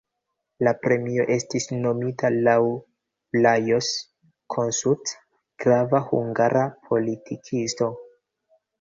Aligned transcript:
La 0.67 0.71
premio 0.85 1.25
estis 1.35 1.69
nomita 1.83 2.31
laŭ 2.47 2.55
Lajos 3.47 3.93
Kossuth, 4.57 5.15
grava 5.67 6.05
hungara 6.11 6.69
politikisto. 6.91 7.97